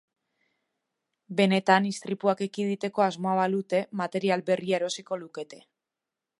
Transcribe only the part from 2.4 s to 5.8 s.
ekiditeko asmoa balute material berria erosiko lukete.